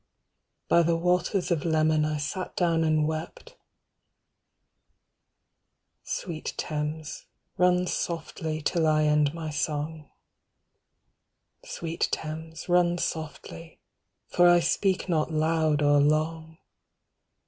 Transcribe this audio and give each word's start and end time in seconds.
By 0.67 0.81
the 0.81 0.97
waters 0.97 1.51
of 1.51 1.63
Leman 1.63 2.05
I 2.05 2.17
sat 2.17 2.55
down 2.55 2.83
and 2.83 3.07
wept... 3.07 3.55
Sweet 6.01 6.55
Thames, 6.57 7.27
run 7.55 7.85
softly 7.85 8.63
till 8.63 8.87
I 8.87 9.03
end 9.03 9.31
my 9.35 9.51
song, 9.51 10.09
Sweet 11.63 12.09
Thames, 12.11 12.67
run 12.67 12.97
softly, 12.97 13.79
for 14.27 14.49
I 14.49 14.59
speak 14.59 15.07
not 15.07 15.31
loud 15.31 15.83
or 15.83 15.99
long. 15.99 16.57